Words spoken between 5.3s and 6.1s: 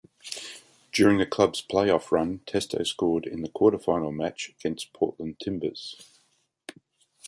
Timbers.